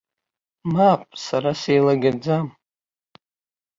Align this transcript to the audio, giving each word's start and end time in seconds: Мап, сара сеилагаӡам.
Мап, 0.73 1.01
сара 1.25 1.51
сеилагаӡам. 1.61 2.47